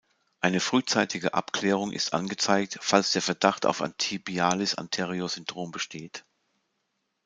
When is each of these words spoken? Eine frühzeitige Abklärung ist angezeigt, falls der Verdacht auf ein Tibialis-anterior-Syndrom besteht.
Eine 0.39 0.61
frühzeitige 0.61 1.35
Abklärung 1.35 1.91
ist 1.91 2.15
angezeigt, 2.15 2.79
falls 2.81 3.11
der 3.11 3.21
Verdacht 3.21 3.67
auf 3.67 3.83
ein 3.83 3.95
Tibialis-anterior-Syndrom 3.99 5.69
besteht. 5.69 6.25